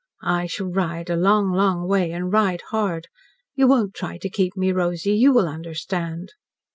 I 0.23 0.47
shall 0.47 0.65
ride 0.71 1.11
a 1.11 1.15
long, 1.15 1.51
long 1.51 1.87
way 1.87 2.11
and 2.11 2.33
ride 2.33 2.61
hard. 2.69 3.07
You 3.53 3.67
won't 3.67 3.93
try 3.93 4.17
to 4.17 4.29
keep 4.31 4.57
me, 4.57 4.71
Rosy. 4.71 5.13
You 5.15 5.31
will 5.31 5.47
understand." 5.47 6.31